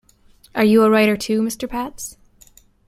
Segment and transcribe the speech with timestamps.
[0.55, 1.69] Are you a writer too, Mr.
[1.69, 2.17] Pats?